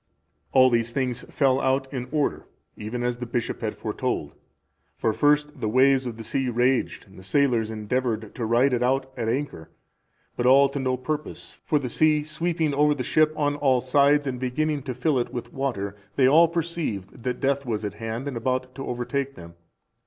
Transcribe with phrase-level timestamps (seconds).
[0.51, 4.33] All these things fell out in order, even as the bishop had foretold.
[4.97, 8.81] For first, the waves of the sea raged, and the sailors endeavoured to ride it
[8.81, 9.69] out at anchor,
[10.35, 14.25] but all to no purpose; for the sea sweeping over the ship on all sides
[14.25, 18.27] and beginning to fill it with water, they all perceived that death was at hand
[18.27, 19.53] and about to overtake them.